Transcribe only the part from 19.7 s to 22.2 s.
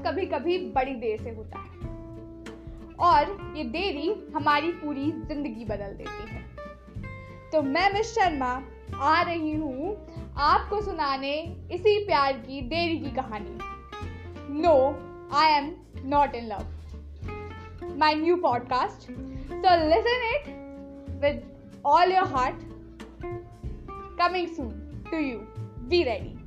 listen it with all